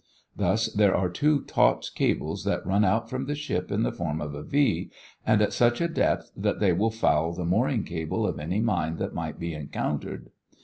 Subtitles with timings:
[0.35, 4.19] Thus there are two taut cables that run out from the ship in the form
[4.19, 4.89] of a V
[5.27, 8.95] and at such a depth that they will foul the mooring cable of any mine
[8.97, 10.31] that might be encountered.